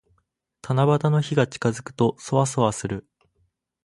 [0.63, 3.07] 七夕の日が近づくと、そわそわする。